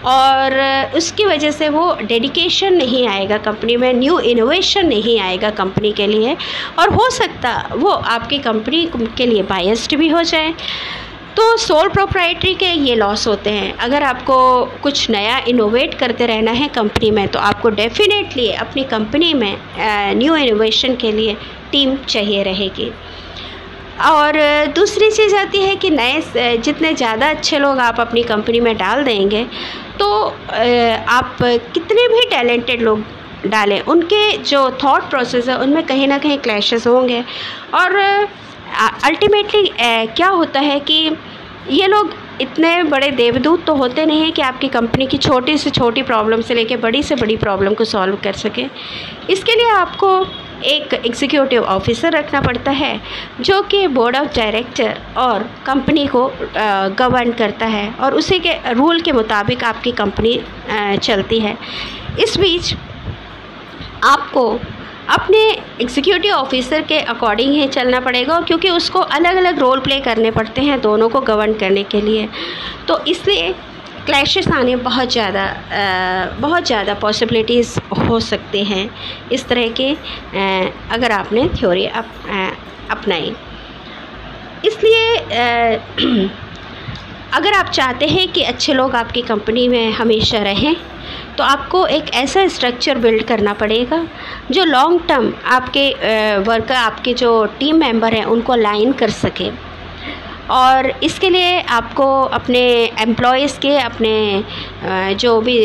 और 0.07 0.55
उसकी 0.97 1.25
वजह 1.25 1.51
से 1.51 1.69
वो 1.69 1.93
डेडिकेशन 2.03 2.75
नहीं 2.75 3.07
आएगा 3.09 3.39
कंपनी 3.45 3.77
में 3.77 3.93
न्यू 3.95 4.19
इनोवेशन 4.33 4.87
नहीं 4.87 5.19
आएगा 5.21 5.51
कंपनी 5.53 5.93
के 5.93 6.07
लिए 6.07 6.37
और 6.79 6.93
हो 6.95 7.09
सकता 7.11 7.53
वो 7.73 7.91
आपकी 7.91 8.39
कंपनी 8.41 8.89
के 9.17 9.27
लिए 9.27 9.43
बायस्ड 9.45 9.97
भी 9.97 10.09
हो 10.09 10.23
जाए। 10.25 10.55
तो 11.37 11.57
सोल 11.57 11.89
प्रोप्राइटरी 11.89 12.55
के 12.55 12.67
ये 12.67 12.95
लॉस 12.95 13.27
होते 13.27 13.51
हैं। 13.51 13.73
अगर 13.79 14.03
आपको 14.03 14.35
कुछ 14.83 15.09
नया 15.11 15.39
इनोवेट 15.49 15.95
करते 15.99 16.27
रहना 16.27 16.51
है 16.53 16.69
कंपनी 16.75 17.11
में 17.11 17.27
तो 17.29 17.39
आपको 17.41 17.71
डेफिनेटली 17.73 18.51
अपनी 18.55 18.85
कंपनी 18.91 19.33
में 19.35 19.57
न्यू 20.19 20.37
इनोवेशन 20.37 20.95
के 20.97 21.13
लिए 21.13 21.35
टीम 21.73 21.97
चाहिए 22.05 22.43
रहेगी। 22.43 22.91
और 24.03 24.37
दूसरी 24.75 25.11
चीज़ 25.11 25.35
आती 25.37 25.61
है 25.61 25.75
कि 25.77 25.91
नए 25.91 26.57
जितने 26.59 26.93
ज़्यादा 26.95 27.29
अच्छे 27.31 27.59
लोग 27.59 27.79
आप 27.81 28.01
अपनी 28.01 28.23
कंपनी 28.25 28.61
में 28.61 28.77
डाल 28.77 29.03
देंगे 29.05 29.45
तो 29.99 30.09
आप 30.21 31.37
कितने 31.43 32.09
भी 32.09 32.25
टैलेंटेड 32.31 32.83
लोग 32.83 33.05
डालें, 33.47 33.81
उनके 33.83 34.37
जो 34.39 34.71
थॉट 34.83 35.11
प्रोसेस 35.11 35.49
है, 35.49 35.59
उनमें 35.59 35.83
कहीं 35.87 36.07
ना 36.09 36.19
कहीं 36.19 36.39
क्लैशेस 36.39 36.87
होंगे। 36.87 37.23
और 37.75 37.97
अल्टीमेटली 39.05 39.71
क्या 39.81 40.29
होता 40.29 40.61
है 40.61 40.79
कि 40.81 41.17
ये 41.71 41.87
लोग 41.87 42.15
इतने 42.41 42.83
बड़े 42.85 43.11
देवदूत 43.13 43.65
तो 43.65 43.75
होते 43.75 44.05
नहीं 44.07 44.23
हैं 44.23 44.33
कि 44.33 44.43
आपकी 44.43 44.69
कंपनी 44.69 45.07
की 45.07 45.19
छोटी 45.19 45.57
से 45.59 45.71
छोटी 45.71 46.03
प्रॉब्लम 46.03 46.41
से 46.41 46.55
लेकर 46.55 46.77
बड़ी 46.77 47.03
से 47.03 47.15
बड़ी 47.15 47.37
प्रॉब्लम 47.37 47.75
को 47.75 47.85
सॉल्व 47.85 48.17
कर 48.25 48.33
सके। 48.35 48.67
इसके 49.31 49.55
लिए 49.55 49.69
आपको 49.71 50.09
एक 50.65 50.95
एग्जीक्यूटिव 50.97 51.63
ऑफिसर 51.65 52.13
रखना 52.13 52.41
पड़ता 52.41 52.71
है, 52.71 53.01
जो 53.41 53.61
कि 53.63 53.87
बोर्ड 53.89 54.17
ऑफ़ 54.17 54.35
डायरेक्टर 54.37 55.01
और 55.17 55.43
कंपनी 55.67 56.07
को 56.07 56.27
गवर्न 56.99 57.33
करता 57.33 57.67
है 57.67 57.89
और 57.95 58.15
उसी 58.15 58.39
के 58.39 58.55
रूल 58.73 59.01
के 59.01 59.13
मुताबिक 59.13 59.65
आपकी 59.65 59.93
कंपनी 59.93 60.41
चलती 60.99 61.41
है। 61.41 61.57
इस 62.21 62.37
बीच 62.39 62.75
आपको 64.05 64.59
अपने 65.11 65.39
एग्जीक्यूटिव 65.81 66.35
ऑफिसर 66.35 66.83
के 66.83 66.99
अकॉर्डिंग 66.99 67.53
ही 67.53 67.67
चलना 67.69 68.01
पड़ेगा 68.01 68.41
क्योंकि 68.41 68.71
उसको 68.71 68.99
अलग 68.99 69.37
अलग 69.37 69.59
रोल 69.59 69.81
प्ले 69.81 70.01
करने 70.01 70.31
पड़ते 70.31 70.61
हैं 70.61 70.81
दोनों 70.81 71.09
को 71.09 71.21
गवर्न 71.21 71.55
करने 71.55 71.83
के 71.85 72.01
लिए। 72.01 72.29
तो 72.89 72.99
इसलिए 73.05 73.53
क्लैशेस 74.07 74.49
आने 74.49 74.77
बहुत 74.77 75.13
ज़्यादा 75.13 75.45
बहुत 76.41 76.67
ज़्यादा 76.67 76.95
पॉसिबिलिटीज़ 76.95 77.79
हो 78.01 78.21
सकते 78.21 78.63
हैं 78.63 78.89
इस 79.33 79.47
तरह 79.49 79.69
के 79.81 79.91
अगर 80.95 81.13
आपने 81.13 81.49
थ्योरी 81.49 81.87
अप, 81.87 82.09
अपनाई। 82.91 83.35
इसलिए 84.65 85.17
अगर 87.35 87.53
आप 87.53 87.71
चाहते 87.71 88.07
हैं 88.07 88.27
कि 88.33 88.43
अच्छे 88.43 88.73
लोग 88.73 88.95
आपकी 88.95 89.23
कंपनी 89.23 89.69
में 89.69 89.91
हमेशा 89.93 90.39
रहें 90.43 90.75
तो 91.39 91.45
आपको 91.45 91.85
एक 91.87 92.11
ऐसा 92.15 92.47
स्ट्रक्चर 92.49 92.99
बिल्ड 92.99 93.23
करना 93.23 93.53
पड़ेगा, 93.53 94.07
जो 94.51 94.65
लॉन्ग 94.65 95.01
टर्म 95.09 95.33
आपके 95.47 95.91
वर्कर 96.41 96.75
आपके 96.75 97.15
जो 97.15 97.45
टीम 97.59 97.77
मेंबर 97.77 98.15
हैं, 98.15 98.25
उनको 98.27 98.55
लाइन 98.55 98.93
कर 98.93 99.11
सके। 99.13 99.51
और 100.51 100.91
इसके 101.03 101.31
लिए 101.31 101.61
आपको 101.61 102.07
अपने 102.33 102.61
एम्प्लॉयज़ 103.01 103.59
के, 103.61 103.77
अपने 103.79 104.45
जो 105.15 105.41
भी 105.41 105.59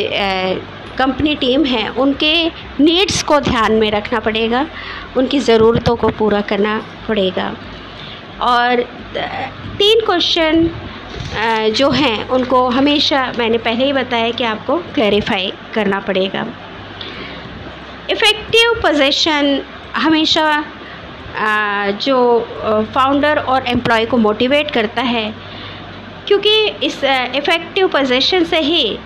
कंपनी 0.98 1.36
टीम 1.36 1.66
है, 1.66 1.88
उनके 1.90 2.34
नीड्स 2.80 3.22
को 3.24 3.40
ध्यान 3.40 3.74
में 3.74 3.90
रखना 3.92 4.20
पड़ेगा। 4.20 4.66
उनकी 5.18 5.40
ज़रूरतों 5.40 5.96
को 5.96 6.10
पूरा 6.10 6.42
करना 6.42 6.82
पड़ेगा। 7.08 7.54
और 8.42 8.82
तीन 9.78 10.06
क्वेश्चन 10.06 10.70
जो 11.72 11.90
हैं, 11.92 12.28
उनको 12.30 12.68
हमेशा 12.70 13.22
मैंने 13.38 13.58
पहले 13.60 13.86
ही 13.86 13.94
बताया 13.94 14.32
कि 14.32 14.44
आपको 14.46 14.78
क्लैरिफाई 14.96 15.52
करना 15.74 16.00
पड़ेगा। 16.00 16.46
इफ़ेक्टिव 18.10 18.74
पोजीशन 18.82 19.62
हमेशा 19.96 20.64
जो 22.02 22.18
फाउंडर 22.94 23.38
और 23.40 23.68
एम्प्लॉय 23.68 24.06
को 24.06 24.18
मोटिवेट 24.18 24.72
करता 24.72 25.02
है, 25.04 25.32
क्योंकि 26.28 26.56
इस 26.84 27.04
इफ़ेक्टिव 27.04 27.88
पोजीशन 27.88 28.44
से 28.46 28.60
ही 28.62 28.98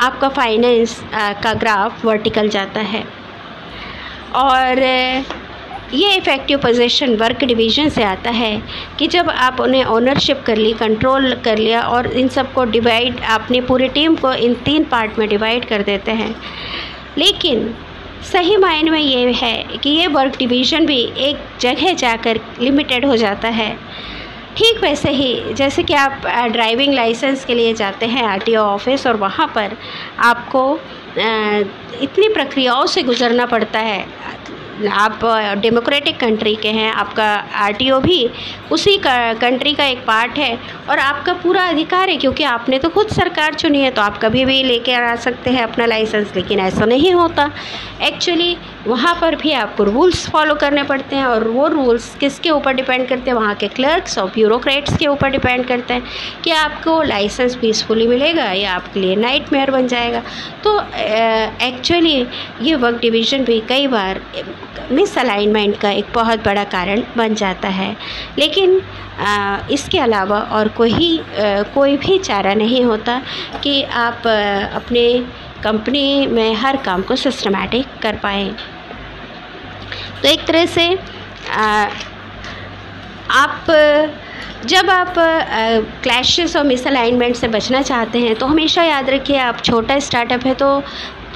आपका 0.00 0.28
फाइनेंस 0.28 1.00
का 1.42 1.52
ग्राफ 1.54 2.04
वर्टिकल 2.04 2.48
जाता 2.48 2.80
है। 2.82 3.04
और 4.36 4.80
ये 5.94 6.16
इफ़ेक्टिव 6.16 6.58
पोजीशन 6.58 7.14
वर्क 7.16 7.44
डिवीज़न 7.44 7.88
से 7.88 8.02
आता 8.04 8.30
है 8.30 8.62
कि 8.98 9.06
जब 9.06 9.28
आप 9.30 9.60
उन्हें 9.60 9.84
ओनरशिप 9.84 10.42
कर 10.46 10.56
ली 10.56 10.72
कंट्रोल 10.72 11.34
कर 11.44 11.58
लिया 11.58 11.82
और 11.82 12.06
इन 12.12 12.28
सबको 12.28 12.64
डिवाइड 12.64 13.20
अपनी 13.30 13.60
पूरी 13.60 13.88
टीम 13.88 14.16
को 14.16 14.32
इन 14.32 14.54
तीन 14.64 14.84
पार्ट 14.84 15.18
में 15.18 15.28
डिवाइड 15.28 15.64
कर 15.68 15.82
देते 15.82 16.12
हैं। 16.12 16.34
लेकिन 17.18 17.74
सही 18.32 18.56
मायने 18.56 18.90
में 18.90 19.00
ये 19.00 19.32
है 19.32 19.78
कि 19.82 19.90
ये 19.90 20.06
वर्क 20.08 20.36
डिवीज़न 20.38 20.86
भी 20.86 21.00
एक 21.28 21.38
जगह 21.60 21.92
जाकर 21.94 22.40
लिमिटेड 22.60 23.04
हो 23.04 23.16
जाता 23.16 23.48
है। 23.48 23.72
ठीक 24.56 24.82
वैसे 24.82 25.10
ही, 25.10 25.54
जैसे 25.54 25.82
कि 25.82 25.94
आप 25.94 26.22
ड्राइविंग 26.52 26.94
लाइसेंस 26.94 27.44
के 27.44 27.54
लिए 27.54 27.72
जाते 27.74 28.06
हैं 28.06 28.24
आरटीओ 28.24 28.60
ऑफ़िस 28.60 29.06
और 29.06 29.16
वहाँ 29.16 29.46
पर 29.54 29.76
आपको 30.26 30.62
इतनी 32.02 32.28
प्रक्रियाओं 32.28 32.86
से 32.86 33.02
गुज़रना 33.02 33.46
पड़ता 33.46 33.78
है। 33.80 34.06
आप 34.88 35.20
डेमोक्रेटिक 35.60 36.18
कंट्री 36.20 36.54
के 36.56 36.68
हैं, 36.70 36.90
आपका 36.92 37.24
आरटीओ 37.56 37.98
भी 38.00 38.28
उसी 38.72 38.96
का 38.98 39.32
कंट्री 39.34 39.72
का 39.74 39.84
एक 39.84 40.04
पार्ट 40.06 40.38
है 40.38 40.58
और 40.90 40.98
आपका 40.98 41.32
पूरा 41.34 41.64
अधिकार 41.68 42.08
है 42.08 42.16
क्योंकि 42.16 42.44
आपने 42.44 42.78
तो 42.78 42.88
खुद 42.88 43.08
सरकार 43.10 43.54
चुनी 43.54 43.80
है 43.80 43.90
तो 43.90 44.02
आप 44.02 44.18
कभी 44.22 44.44
भी 44.44 44.62
लेके 44.62 44.92
आ 44.94 45.14
सकते 45.16 45.50
हैं 45.50 45.62
अपना 45.62 45.86
लाइसेंस 45.86 46.32
लेकिन 46.36 46.60
ऐसा 46.60 46.84
नहीं 46.84 47.12
होता। 47.14 47.50
एक्चुअली 48.02 48.56
वहाँ 48.86 49.14
पर 49.20 49.36
भी 49.36 49.52
आपको 49.52 49.84
रूल्स 49.84 50.28
फॉलो 50.30 50.54
करने 50.54 50.82
पड़ते 50.82 51.16
हैं 51.16 51.24
और 51.26 51.46
वो 51.48 51.66
रूल्स 51.68 52.14
किसके 52.20 52.50
ऊपर 52.50 52.74
डिपेंड 52.74 53.08
करते 53.08 53.30
हैं? 53.30 53.36
वहाँ 53.36 53.54
के 53.54 53.68
क्लर्क्स 53.68 54.18
और 54.18 54.30
ब्यूरोक्रेट्स 54.34 54.96
के 54.96 55.06
ऊपर 55.06 55.30
डिपेंड 55.30 55.66
करते 55.66 55.94
हैं 55.94 56.02
कि 56.44 56.50
आपको 56.52 57.02
लाइसेंस 57.02 57.56
पीसफुली 57.56 58.06
मिलेगा 58.06 58.44
या 58.44 58.74
आपके 58.74 59.00
लिए 59.00 59.16
नाइट 59.16 59.70
बन 59.70 59.86
जाएगा। 59.88 60.22
तो 60.64 60.78
एक्चुअली 61.66 62.26
ये 62.62 62.74
वर्क 62.76 63.00
डिवीज़न 63.00 63.44
भी 63.44 63.60
कई 63.68 63.86
बार 63.86 64.20
मिस 64.92 65.16
अलाइनमेंट 65.18 65.78
का 65.80 65.90
एक 65.90 66.12
बहुत 66.14 66.44
बड़ा 66.44 66.64
कारण 66.64 67.02
बन 67.16 67.34
जाता 67.34 67.68
है। 67.68 67.96
लेकिन 68.38 68.80
आ, 69.20 69.58
इसके 69.70 69.98
अलावा 69.98 70.38
और 70.38 70.68
कोई 70.68 71.18
आ, 71.18 71.62
कोई 71.74 71.96
भी 71.96 72.18
चारा 72.18 72.54
नहीं 72.54 72.84
होता 72.84 73.20
कि 73.62 73.82
आप 73.82 74.26
आ, 74.26 74.60
अपने 74.76 75.02
कंपनी 75.64 76.26
में 76.26 76.54
हर 76.54 76.76
काम 76.76 77.02
को 77.02 77.16
सिस्टमेटिक 77.16 77.86
कर 78.02 78.16
पाए। 78.16 78.44
तो 80.22 80.28
एक 80.28 80.46
तरह 80.46 80.66
से 80.66 80.86
आ, 81.50 81.88
आप 83.30 83.66
जब 84.66 84.88
आप 84.90 85.14
क्लैशेस 86.02 86.56
और 86.56 86.64
मिसअलाइनमेंट 86.64 87.36
से 87.36 87.48
बचना 87.48 87.82
चाहते 87.82 88.18
हैं 88.18 88.34
तो 88.34 88.46
हमेशा 88.46 88.82
याद 88.82 89.10
रखिए 89.10 89.38
आप 89.38 89.60
छोटा 89.64 89.98
स्टार्टअप 89.98 90.46
है 90.46 90.54
तो 90.54 90.70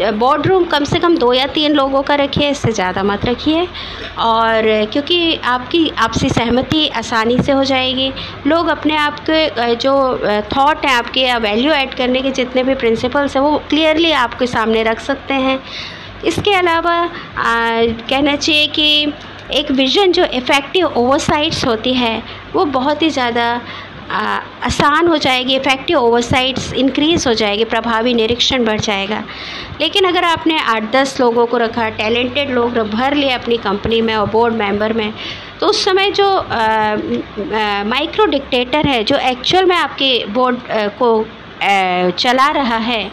बोर्ड 0.00 0.46
रूम 0.46 0.64
कम 0.64 0.84
से 0.84 0.98
कम 0.98 1.16
दो 1.16 1.32
या 1.32 1.46
तीन 1.54 1.72
लोगों 1.72 2.02
का 2.02 2.14
रखिए 2.14 2.50
इससे 2.50 2.72
ज़्यादा 2.72 3.02
मत 3.02 3.24
रखिए। 3.26 3.66
और 4.20 4.62
क्योंकि 4.92 5.34
आपकी 5.46 5.88
आपसी 5.98 6.28
सहमति 6.30 6.86
आसानी 6.96 7.38
से 7.38 7.52
हो 7.52 7.64
जाएगी। 7.64 8.12
लोग 8.46 8.68
अपने 8.68 8.96
आप 8.96 9.18
के 9.30 9.74
जो 9.76 9.94
थॉट 10.52 10.86
हैं 10.86 10.92
आपके 10.92 11.20
या 11.20 11.36
वैल्यू 11.38 11.72
ऐड 11.72 11.94
करने 11.94 12.22
के 12.22 12.30
जितने 12.32 12.62
भी 12.62 12.74
प्रिंसिपल्स 12.74 13.36
हैं 13.36 13.42
वो 13.42 13.58
क्लियरली 13.70 14.12
आपके 14.18 14.46
सामने 14.46 14.82
रख 14.82 15.00
सकते 15.00 15.34
हैं। 15.36 15.58
इसके 16.26 16.54
अलावा 16.54 16.94
आ, 16.94 17.10
कहना 18.08 18.36
चाहिए 18.36 18.66
कि 18.68 19.12
एक 19.52 19.70
विज़न 19.70 20.12
जो 20.12 20.24
इफ़ेक्टिव 20.26 20.86
ओवरसाइट्स 20.88 21.64
होती 21.66 21.92
है 21.94 22.22
वो 22.54 22.64
बहुत 22.66 23.02
ही 23.02 23.08
ज़्यादा 23.10 23.60
आसान 24.12 25.08
हो 25.08 25.16
जाएगी 25.16 25.54
इफ़ेक्टिव 25.56 25.98
ओवरसाइट्स 25.98 26.72
इंक्रीज़ 26.74 27.28
हो 27.28 27.34
जाएगी 27.34 27.64
प्रभावी 27.64 28.14
निरीक्षण 28.14 28.64
बढ़ 28.64 28.80
जाएगा। 28.80 29.22
लेकिन 29.80 30.04
अगर 30.04 30.24
आपने 30.24 30.58
आठ 30.60 30.90
दस 30.92 31.18
लोगों 31.20 31.46
को 31.46 31.56
रखा 31.56 31.88
टैलेंटेड 31.90 32.50
लोग 32.50 32.78
भर 32.90 33.14
लिए 33.14 33.30
अपनी 33.30 33.56
कंपनी 33.58 34.00
में 34.00 34.14
और 34.14 34.30
बोर्ड 34.30 34.54
मेंबर 34.54 34.92
में 34.92 35.12
तो 35.60 35.66
उस 35.66 35.84
समय 35.84 36.10
जो 36.10 36.26
माइक्रो 37.88 38.24
डिक्टेटर 38.26 38.86
है 38.86 39.02
जो 39.04 39.16
एक्चुअल 39.16 39.64
में 39.64 39.76
आपके 39.76 40.24
बोर्ड 40.28 40.70
आ, 40.70 40.86
को 40.88 41.20
आ, 41.20 42.10
चला 42.10 42.50
रहा 42.50 42.76
है 42.76 43.10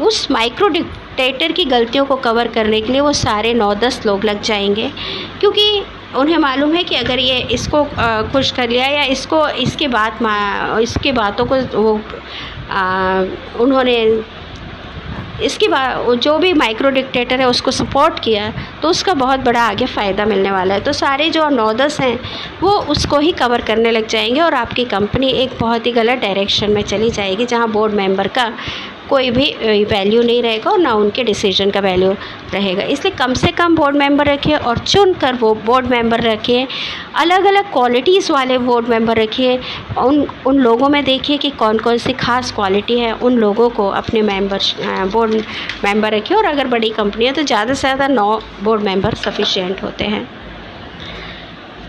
उस 0.00 0.30
माइक्रो 0.30 0.68
डिक्टेटर 0.68 1.52
की 1.52 1.64
गलतियों 1.64 2.04
को 2.04 2.16
कवर 2.16 2.48
करने 2.48 2.80
के 2.80 2.92
लिए 2.92 3.00
वो 3.00 3.12
सारे 3.12 3.54
नौ 3.54 3.74
दस 3.74 4.00
लोग 4.06 4.24
लग 4.24 4.42
जाएँगे। 4.42 4.90
क्योंकि 5.40 5.82
उन्हें 6.16 6.36
मालूम 6.38 6.74
है 6.74 6.82
कि 6.84 6.94
अगर 6.94 7.18
ये 7.18 7.38
इसको 7.52 7.84
खुश 8.32 8.50
कर 8.50 8.68
लिया 8.68 8.86
या 8.86 9.02
इसको 9.12 9.46
इसके 9.64 9.88
बात 9.88 10.18
इसके 10.82 11.12
बातों 11.12 11.46
को 11.46 11.56
वो 11.74 12.00
आ, 12.70 13.22
उन्होंने 13.60 13.96
इसके 15.44 15.68
बात 15.68 16.18
जो 16.22 16.36
भी 16.38 16.52
माइक्रो 16.52 16.90
डिक्टेटर 16.90 17.40
है 17.40 17.46
उसको 17.48 17.70
सपोर्ट 17.70 18.18
किया 18.18 18.52
तो 18.82 18.88
उसका 18.88 19.12
बहुत 19.14 19.40
बड़ा 19.40 19.60
आगे 19.60 19.86
फ़ायदा 19.86 20.24
मिलने 20.24 20.50
वाला 20.50 20.74
है। 20.74 20.80
तो 20.80 20.92
सारे 20.92 21.28
जो 21.30 21.48
नौ 21.48 21.72
दस 21.72 22.00
हैं 22.00 22.18
वो 22.62 22.70
उसको 22.94 23.18
ही 23.18 23.32
कवर 23.32 23.60
करने 23.62 23.90
लग 23.90 24.06
जाएँगे 24.06 24.40
और 24.40 24.54
आपकी 24.54 24.84
कंपनी 24.84 25.30
एक 25.42 25.56
बहुत 25.60 25.86
ही 25.86 25.92
गलत 25.92 26.18
डायरेक्शन 26.18 26.70
में 26.70 26.82
चली 26.82 27.10
जाएगी 27.10 27.44
जहाँ 27.44 27.70
बोर्ड 27.72 27.94
मेंबर 27.94 28.28
का 28.28 28.52
कोई 29.10 29.30
भी 29.30 29.46
वैल्यू 29.84 30.22
नहीं 30.22 30.42
रहेगा 30.42 30.70
और 30.70 30.78
ना 30.78 30.92
उनके 30.94 31.24
डिसीज़न 31.24 31.70
का 31.70 31.80
वैल्यू 31.80 32.10
रहेगा। 32.52 32.82
इसलिए 32.84 33.14
कम 33.16 33.34
से 33.34 33.50
कम 33.52 33.76
बोर्ड 33.76 33.96
मेंबर 33.96 34.26
रखिए 34.26 34.56
और 34.56 34.78
चुन 34.80 35.12
कर 35.14 35.34
वो 35.34 35.54
बोर्ड 35.66 35.86
मेंबर 35.86 36.20
रखिए। 36.22 36.66
अलग 37.16 37.44
अलग 37.46 37.72
क्वालिटीज़ 37.72 38.30
वाले 38.32 38.58
बोर्ड 38.60 38.88
मेंबर 38.88 39.16
रखिए। 39.16 39.58
उन 39.98 40.26
उन 40.46 40.58
लोगों 40.58 40.88
में 40.88 41.02
देखिए 41.04 41.38
कि 41.38 41.50
कौन 41.60 41.78
कौन 41.78 41.98
सी 41.98 42.12
खास 42.14 42.52
क्वालिटी 42.52 42.98
है। 42.98 43.12
उन 43.14 43.38
लोगों 43.38 43.68
को 43.70 43.88
अपने 44.00 44.22
मेंबर 44.24 44.60
बोर्ड 45.12 45.34
मेंबर 45.84 46.14
रखिए 46.14 46.36
और 46.36 46.44
अगर 46.46 46.66
बड़ी 46.68 46.90
कंपनी 46.92 47.24
है 47.24 47.32
तो 47.32 47.42
ज़्यादा 47.44 47.74
से 47.74 47.80
ज़्यादा 47.80 48.08
नौ 48.08 48.40
बोर्ड 48.62 48.82
मेंबर 48.82 49.14
सफिशियंट 49.16 49.82
होते 49.82 50.04
हैं। 50.06 50.28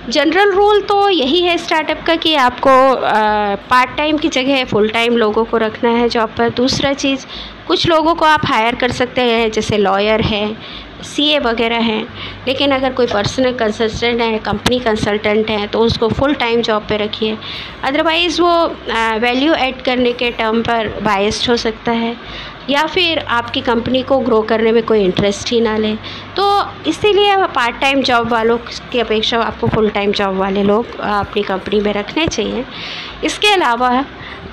जनरल 0.10 0.52
रूल 0.52 0.82
तो 0.82 1.10
यही 1.10 1.42
है 1.42 1.58
स्टार्टअप 1.58 2.02
का 2.08 2.16
कि 2.16 2.34
आपको 2.36 2.70
पार्ट 3.70 3.96
टाइम 3.98 4.18
की 4.18 4.30
जगह 4.30 4.64
फुल 4.66 4.90
टाइम 4.90 5.18
लोगों 5.18 5.44
को 5.46 5.58
रखना 5.58 5.90
है 5.90 6.08
जॉब 6.10 6.30
पर। 6.38 6.50
दूसरा 6.50 6.94
चीज़, 6.94 7.26
कुछ 7.68 7.88
लोगों 7.88 8.16
को 8.16 8.26
आप 8.26 8.46
हायर 8.46 8.76
कर 8.76 8.92
सकते 8.92 9.22
हैं, 9.22 9.52
जैसे 9.52 9.78
लॉयर 9.78 10.22
है 10.22 10.46
सीए 11.06 11.40
वगैरह 11.40 11.80
हैं। 11.84 12.04
लेकिन 12.48 12.72
अगर 12.72 12.94
कोई 12.94 13.08
पर्सनल 13.08 13.54
कंसल्टेंट 13.54 14.22
है 14.22 14.38
कंपनी 14.40 14.80
कंसल्टेंट 14.80 15.50
है 15.50 15.68
तो 15.68 15.80
उसको 15.80 16.08
फुल 16.10 16.34
टाइम 16.36 16.62
जॉब 16.62 16.86
पे 16.90 16.98
रखिए। 16.98 17.38
अदरवाइज़ 17.84 18.42
वो 18.42 18.54
वैल्यू 19.20 19.54
ऐड 19.54 19.82
करने 19.82 20.14
के 20.14 20.32
टर्म 20.32 20.62
पर 20.62 20.88
बायस्ड 21.04 21.50
हो 21.50 21.58
सकता 21.58 21.92
है। 21.92 22.16
या 22.70 22.86
फिर 22.86 23.20
आपकी 23.20 23.62
कंपनी 23.62 24.02
को 24.04 24.18
ग्रो 24.20 24.42
करने 24.42 24.72
में 24.72 24.82
कोई 24.84 25.04
इंटरेस्ट 25.04 25.52
ही 25.52 25.60
ना 25.62 25.76
ले। 25.78 25.96
तो 26.36 26.44
इसीलिए 26.88 27.36
पार्ट 27.56 27.80
टाइम 27.82 28.02
जॉब 28.02 28.28
वालों 28.28 28.58
की 28.92 29.00
अपेक्षा 29.00 29.40
आपको 29.42 29.68
फुल 29.68 29.90
टाइम 29.90 30.12
जॉब 30.12 30.38
वाले 30.38 30.64
लोग 30.64 31.00
अपनी 31.00 31.44
कंपनी 31.44 31.80
में 31.80 31.92
रखने 31.94 32.28
चाहिए। 32.28 32.66
इसके 33.24 33.54
अलावा 33.54 33.90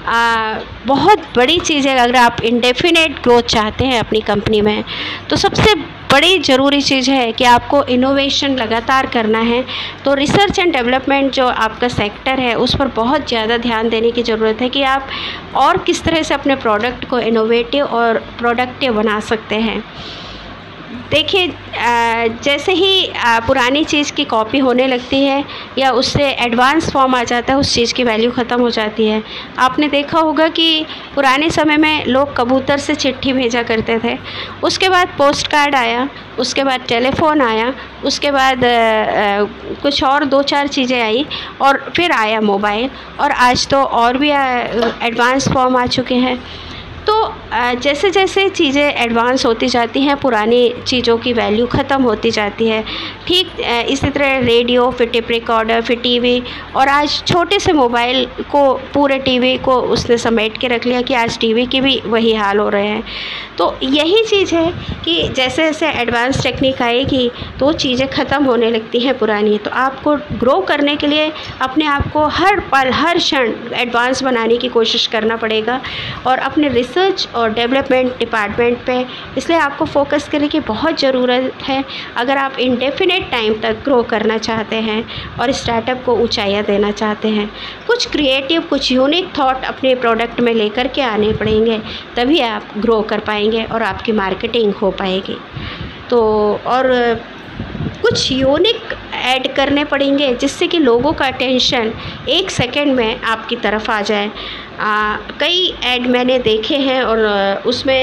आ, 0.07 0.55
बहुत 0.87 1.23
बड़ी 1.37 1.59
चीज़ 1.61 1.89
है 1.89 1.97
अगर 1.99 2.17
आप 2.17 2.41
इंडेफिनेट 2.45 3.21
ग्रोथ 3.23 3.43
चाहते 3.51 3.85
हैं 3.85 3.99
अपनी 4.01 4.21
कंपनी 4.23 4.61
में 4.61 4.85
तो 5.31 5.37
सबसे 5.37 5.75
बड़ी 6.13 6.39
ज़रूरी 6.39 6.81
चीज़ 6.83 7.11
है 7.11 7.33
कि 7.33 7.45
आपको 7.45 7.83
इनोवेशन 7.87 8.55
लगातार 8.57 9.07
करना 9.07 9.39
है। 9.41 9.65
तो 10.05 10.15
रिसर्च 10.15 10.59
एंड 10.59 10.73
डेवलपमेंट 10.73 11.33
जो 11.33 11.47
आपका 11.47 11.89
सेक्टर 11.89 12.41
है 12.41 12.55
उस 12.57 12.75
पर 12.77 12.89
बहुत 12.95 13.29
ज़्यादा 13.29 13.57
ध्यान 13.59 13.89
देने 13.89 14.11
की 14.11 14.23
ज़रूरत 14.23 14.61
है 14.61 14.69
कि 14.69 14.83
आप 14.85 15.09
और 15.57 15.79
किस 15.79 16.03
तरह 16.05 16.23
से 16.23 16.35
अपने 16.35 16.57
प्रोडक्ट 16.57 17.05
को 17.05 17.19
इनोवेटिव 17.21 17.85
और 17.85 18.19
प्रोडक्टिव 18.39 18.93
बना 18.93 19.19
सकते 19.23 19.57
हैं। 19.57 19.83
देखिए 21.11 21.47
जैसे 22.45 22.73
ही 22.73 23.13
पुरानी 23.47 23.85
चीज़ 23.85 24.13
की 24.13 24.25
कॉपी 24.25 24.59
होने 24.59 24.87
लगती 24.87 25.23
है 25.25 25.45
या 25.79 25.91
उससे 25.93 26.25
एडवांस 26.31 26.91
फॉर्म 26.93 27.15
आ 27.15 27.23
जाता 27.25 27.53
है, 27.53 27.59
उस 27.59 27.73
चीज़ 27.75 27.95
की 27.95 28.05
वैल्यू 28.05 28.31
ख़त्म 28.31 28.61
हो 28.61 28.71
जाती 28.71 29.07
है। 29.07 29.23
आपने 29.59 29.89
देखा 29.89 30.19
होगा 30.19 30.49
कि 30.51 30.85
पुराने 31.15 31.51
समय 31.51 31.77
में 31.77 32.05
लोग 32.07 32.37
कबूतर 32.37 32.79
से 32.79 32.95
चिट्ठी 32.97 33.33
भेजा 33.33 33.63
करते 33.63 33.99
थे। 33.99 34.17
उसके 34.63 34.89
बाद 34.89 35.15
पोस्ट 35.19 35.47
कार्ड 35.47 35.75
आया, 35.75 36.09
उसके 36.39 36.65
बाद 36.65 36.81
टेलीफोन 36.89 37.43
आया, 37.43 37.73
उसके 38.05 38.31
बाद 38.31 38.61
कुछ 39.83 40.05
और 40.05 40.25
दो 40.27 40.43
चार 40.45 40.69
चीज़ें 40.69 41.01
आई 41.03 41.27
और 41.63 41.85
फिर 41.97 42.13
आया 42.13 42.41
मोबाइल 42.43 42.91
और 43.21 43.31
आज 43.33 43.67
तो 43.69 43.83
और 43.83 44.17
भी 44.19 44.31
एडवांस 44.31 45.49
फॉर्म 45.49 45.77
आ 45.77 45.87
चुके 45.89 46.15
हैं। 46.17 46.39
तो 47.09 47.15
जैसे 47.81 48.11
जैसे 48.11 48.49
चीज़ें 48.51 48.83
एडवांस 48.83 49.45
होती 49.47 49.69
जाती 49.69 50.01
हैं, 50.03 50.17
पुरानी 50.21 50.73
चीज़ों 50.87 51.17
की 51.19 51.33
वैल्यू 51.33 51.67
ख़त्म 51.67 52.03
होती 52.03 52.31
जाती 52.31 52.67
है, 52.69 52.83
ठीक 53.27 53.61
इसी 53.91 54.09
तरह 54.09 54.39
रेडियो 54.39 54.91
फिर 54.91 55.09
टिप 55.09 55.31
रिकॉर्डर 55.31 55.81
फिर 55.83 55.99
टीवी 56.01 56.43
और 56.77 56.89
आज 56.89 57.23
छोटे 57.27 57.59
से 57.59 57.73
मोबाइल 57.73 58.25
को, 58.51 58.73
पूरे 58.95 59.19
टीवी 59.21 59.57
को 59.59 59.81
उसने 59.89 60.19
समेट 60.19 60.59
के 60.59 60.69
रख 60.69 60.87
लिया 60.87 61.03
कि 61.03 61.15
आज 61.15 61.39
टीवी 61.41 61.67
की 61.67 61.81
भी 61.81 62.01
वही 62.07 62.35
हाल 62.35 62.59
हो 62.59 62.69
रहे 62.69 62.87
हैं। 62.87 63.03
तो 63.59 63.75
यही 63.83 64.23
चीज़ 64.25 64.55
है 64.55 64.71
कि 65.05 65.17
जैसे 65.29 65.63
जैसे 65.63 65.89
एडवांस 66.01 66.43
टेक्निक 66.43 66.83
आएगी 66.83 67.31
तो 67.61 67.73
चीज़ें 67.75 68.07
ख़त्म 68.11 68.45
होने 68.45 68.71
लगती 68.71 69.01
हैं 69.01 69.17
पुरानी 69.19 69.57
तो 69.59 69.71
आपको 69.77 70.15
ग्रो 70.39 70.61
करने 70.69 70.97
के 70.97 71.07
लिए 71.07 71.33
अपने 71.63 71.87
आप 71.87 72.11
को 72.13 72.27
हर 72.29 72.61
पल, 72.63 72.91
हर 72.93 73.19
क्षण 73.19 73.53
एडवांस 73.77 74.23
बनाने 74.23 74.57
की 74.57 74.69
कोशिश 74.69 75.07
करना 75.07 75.37
पड़ेगा, 75.37 75.81
और 76.27 76.39
अपने 76.41 76.69
रिसर्च 76.69 76.97
और 77.35 77.53
डेवलपमेंट 77.53 78.19
डिपार्टमेंट 78.19 78.79
पे। 78.87 78.99
इसलिए 79.39 79.59
आपको 79.59 79.85
फोकस 79.87 80.29
करने 80.29 80.49
की 80.49 80.61
बहुत 80.63 81.01
ज़रूरत 81.01 81.63
है। 81.63 81.85
अगर 82.17 82.37
आप 82.37 82.59
इनडेफिनेट 82.61 83.31
टाइम 83.31 83.55
तक 83.63 83.83
ग्रो 83.85 84.03
करना 84.11 84.39
चाहते 84.41 84.77
हैं 84.83 85.03
और 85.41 85.53
स्टार्टअप 85.53 86.03
को 86.05 86.17
ऊँचाइयाँ 86.19 86.65
देना 86.65 86.91
चाहते 86.93 87.29
हैं, 87.29 87.49
कुछ 87.87 88.07
क्रिएटिव 88.11 88.63
कुछ 88.71 88.91
यूनिक 88.93 89.29
थाट 89.39 89.65
अपने 89.65 89.95
प्रोडक्ट 89.97 90.41
में 90.41 90.53
लेकर 90.55 90.89
के 90.89 91.03
आने 91.03 91.33
पड़ेंगे, 91.35 91.79
तभी 92.17 92.41
आप 92.43 92.69
ग्रो 92.79 93.01
कर 93.03 93.21
पाएँगे 93.21 93.65
और 93.65 93.83
आपकी 93.85 94.13
मार्केटिंग 94.15 94.75
हो 94.75 94.91
पाएगी। 94.91 95.37
तो 96.11 96.21
और 96.67 96.93
कुछ 98.03 98.31
यूनिक 98.33 98.93
ऐड 99.15 99.47
करने 99.55 99.85
पड़ेंगे 99.85 100.33
जिससे 100.35 100.67
कि 100.67 100.79
लोगों 100.79 101.13
का 101.13 101.27
अटेंशन 101.27 101.93
एक 102.29 102.51
सेकंड 102.51 102.95
में 102.95 103.21
आपकी 103.23 103.57
तरफ़ 103.57 103.91
आ 103.91 104.01
जाए। 104.03 104.31
आ, 104.81 105.17
कई 105.41 105.75
ऐड 105.85 106.07
मैंने 106.07 106.39
देखे 106.39 106.77
हैं 106.79 107.03
और 107.03 107.63
उसमें 107.67 107.95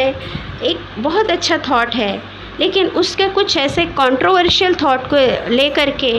एक 0.64 0.78
बहुत 1.00 1.30
अच्छा 1.32 1.58
थॉट 1.70 1.96
है। 1.96 2.36
लेकिन 2.60 2.88
उसके 3.00 3.28
कुछ 3.30 3.56
ऐसे 3.58 3.86
कंट्रोवर्शियल 3.86 4.76
थॉट 4.76 5.08
को 5.14 5.18
लेकर 5.52 5.90
के 6.04 6.12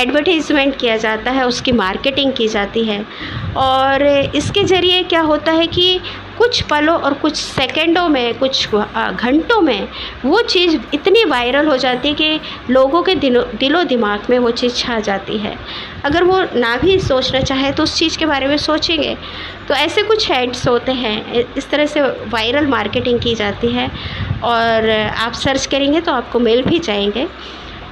एडवर्टीज़मेंट 0.00 0.76
किया 0.76 0.96
जाता 0.96 1.30
है 1.30 1.46
उसकी 1.46 1.72
मार्केटिंग 1.72 2.32
की 2.32 2.48
जाती 2.48 2.84
है। 2.84 3.04
और 3.56 4.02
इसके 4.36 4.64
ज़रिए 4.64 5.02
क्या 5.02 5.20
होता 5.20 5.52
है 5.52 5.66
कि 5.66 6.00
कुछ 6.42 6.60
पलों 6.62 6.94
और 6.96 7.14
कुछ 7.14 7.36
सेकंडों 7.36 8.08
में, 8.08 8.38
कुछ 8.38 8.68
घंटों 8.68 9.60
में 9.60 9.88
वो 10.24 10.40
चीज़ 10.44 10.76
इतनी 10.94 11.24
वायरल 11.24 11.68
हो 11.68 11.76
जाती 11.76 12.08
है 12.08 12.14
कि 12.14 12.72
लोगों 12.72 13.02
के 13.02 13.14
दिलो 13.14 13.42
दिलो 13.60 13.82
दिमाग 13.84 14.26
में 14.30 14.38
वो 14.38 14.50
चीज़ 14.52 14.74
छा 14.76 14.98
जाती 15.00 15.38
है। 15.38 15.56
अगर 16.04 16.24
वो 16.24 16.40
ना 16.56 16.76
भी 16.76 16.98
सोचना 17.00 17.40
चाहे 17.40 17.70
तो 17.72 17.82
उस 17.82 17.96
चीज़ 17.96 18.18
के 18.18 18.26
बारे 18.26 18.46
में 18.46 18.56
सोचेंगे। 18.58 19.16
तो 19.68 19.74
ऐसे 19.74 20.02
कुछ 20.02 20.30
एड्स 20.30 20.66
होते 20.68 20.92
हैं 20.94 21.44
इस 21.56 21.70
तरह 21.70 21.86
से 21.86 22.02
वायरल 22.02 22.66
मार्केटिंग 22.66 23.20
की 23.20 23.34
जाती 23.34 23.72
है 23.72 23.88
और 24.44 24.90
आप 24.90 25.32
सर्च 25.34 25.66
करेंगे 25.66 26.00
तो 26.00 26.12
आपको 26.12 26.38
मिल 26.40 26.62
भी 26.62 26.78
जाएँगे। 26.80 27.26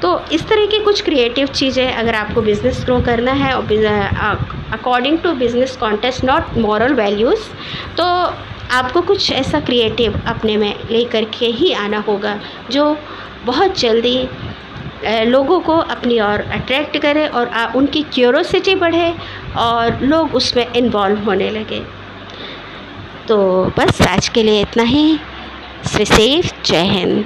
तो 0.02 0.18
इस 0.32 0.46
तरह 0.48 0.66
की 0.66 0.78
कुछ 0.84 1.00
क्रिएटिव 1.02 1.46
चीज़ें 1.46 1.92
अगर 1.92 2.14
आपको 2.14 2.42
बिज़नेस 2.42 2.84
ग्रो 2.84 3.00
करना 3.00 3.32
है 3.34 3.52
और 3.54 4.46
according 4.72 5.18
to 5.18 5.32
business 5.34 5.76
contest 5.76 6.24
not 6.24 6.56
moral 6.58 6.94
values 6.94 7.48
तो 7.96 8.04
आपको 8.72 9.00
कुछ 9.02 9.30
ऐसा 9.32 9.60
क्रिएटिव 9.60 10.20
अपने 10.26 10.56
में 10.56 10.74
ले 10.90 11.04
कर 11.04 11.24
के 11.38 11.46
ही 11.46 11.72
आना 11.74 11.98
होगा, 12.08 12.38
जो 12.70 12.96
बहुत 13.44 13.78
जल्दी 13.78 14.28
लोगों 15.26 15.58
को 15.60 15.76
अपनी 15.94 16.18
ओर 16.20 16.40
अट्रैक्ट 16.52 16.96
करे 16.98 17.26
और 17.28 17.50
उनकी 17.76 18.02
क्यूरोसिटी 18.14 18.74
बढ़े 18.74 19.12
और 19.58 20.02
लोग 20.02 20.34
उसमें 20.34 20.66
इन्वॉल्व 20.66 21.24
होने 21.24 21.50
लगे। 21.50 21.80
तो 23.28 23.38
बस 23.78 24.02
आज 24.02 24.28
के 24.28 24.42
लिए 24.42 24.60
इतना 24.60 24.82
ही। 24.84 25.18
सेफ़ 25.86 26.52
जय 26.64 26.82
हिंद। 26.88 27.24